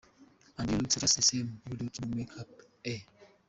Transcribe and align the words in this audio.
And 0.57 0.69
your 0.71 0.79
look's 0.79 0.95
just 0.95 1.15
the 1.17 1.21
same 1.21 1.61
without 1.69 2.01
no 2.01 2.15
make-up, 2.17 2.47
eh. 2.83 2.97